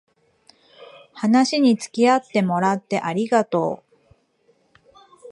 [1.13, 3.83] 話につきあってもらってありがと
[4.89, 4.93] う